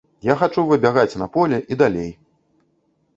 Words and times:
Я 0.27 0.35
хачу 0.37 0.63
выбягаць 0.69 1.19
на 1.23 1.27
поле 1.35 1.59
і 1.75 1.77
далей. 1.83 2.09